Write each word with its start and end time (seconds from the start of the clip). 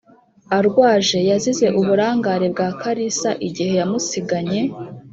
arwaje 0.57 1.19
yazize 1.29 1.65
uburangare 1.79 2.45
bwa 2.53 2.69
Karisa 2.81 3.29
igihe 3.47 3.71
yamusiganye 3.79 4.61